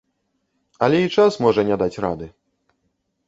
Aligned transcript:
Але 0.85 0.97
і 1.03 1.11
час 1.15 1.37
можа 1.45 1.61
не 1.69 1.75
даць 1.81 1.93
рады. 2.05 2.27